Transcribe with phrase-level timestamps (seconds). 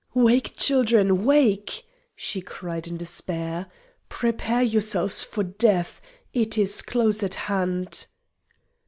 [0.15, 1.83] "Wake, children, wake!"
[2.15, 3.67] she cried in despair;
[4.09, 6.01] "prepare yourselves for death
[6.33, 8.07] it is close at hand!"